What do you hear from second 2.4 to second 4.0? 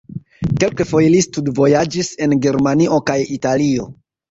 Germanio kaj Italio.